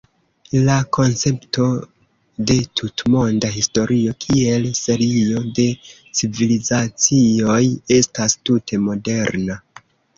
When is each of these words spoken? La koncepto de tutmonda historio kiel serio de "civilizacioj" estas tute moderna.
La 0.67 0.77
koncepto 0.97 1.65
de 2.53 2.55
tutmonda 2.81 3.53
historio 3.59 4.17
kiel 4.27 4.67
serio 4.81 5.47
de 5.61 5.69
"civilizacioj" 6.23 7.63
estas 8.01 8.41
tute 8.51 8.87
moderna. 8.93 9.65